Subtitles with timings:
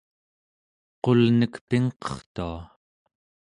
[1.03, 2.57] qulnek pingqertua